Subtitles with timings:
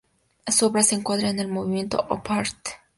[0.47, 2.57] Su obra se encuadra en el movimiento Op-art.